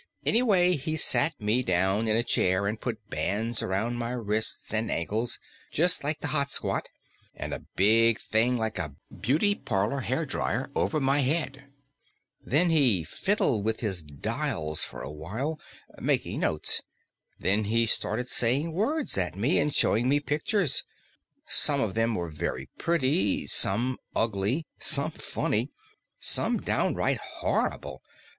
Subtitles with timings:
[0.25, 4.89] Anyway, he sat me down in a chair and put bands around my wrists and
[4.89, 5.37] ankles
[5.71, 6.87] just like the hot squat
[7.35, 11.65] and a big thing like a beauty parlor hair drier over my head.
[12.43, 15.59] Then he fiddled with his dials for awhile,
[15.99, 16.81] making notes.
[17.37, 20.83] Then he started saying words at me, and showing me pictures.
[21.45, 25.69] Some of them were very pretty; some ugly; some funny;
[26.19, 28.01] some downright horrible....